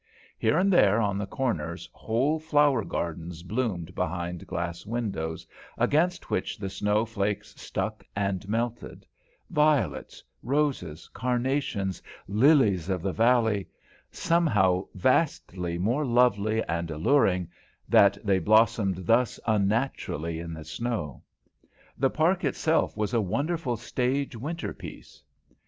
[0.39, 5.45] Here and there on the corners whole flower gardens blooming behind glass windows,
[5.77, 9.05] against which the snow flakes stuck and melted;
[9.51, 13.67] violets, roses, carnations, lilies of the valley
[14.11, 17.47] somehow vastly more lovely and alluring
[17.87, 21.21] that they blossomed thus unnaturally in the snow.
[21.95, 25.21] The Park itself was a wonderful stage winter piece.